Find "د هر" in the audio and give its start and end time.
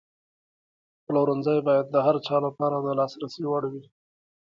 1.89-2.15